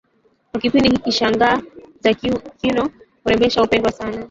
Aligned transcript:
kwa 0.51 0.61
kipindi 0.61 0.89
hiki 0.89 1.11
shanga 1.11 1.61
za 1.99 2.13
kioo 2.13 2.41
bila 2.63 2.89
urembesho 3.25 3.61
hupendwa 3.61 3.91
sana 3.91 4.17